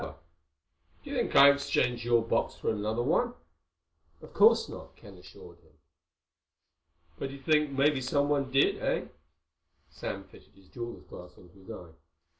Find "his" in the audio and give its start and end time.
10.55-10.69, 11.59-11.69